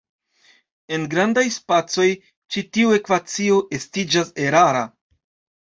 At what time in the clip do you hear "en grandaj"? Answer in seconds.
0.95-1.43